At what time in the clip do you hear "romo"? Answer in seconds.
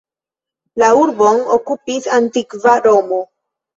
2.87-3.21